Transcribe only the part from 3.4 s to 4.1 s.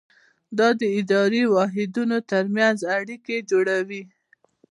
جوړوي.